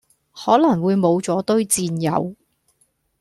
[0.33, 2.35] 可能會無咗堆戰友